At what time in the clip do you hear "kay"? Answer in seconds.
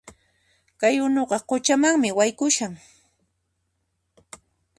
0.79-0.95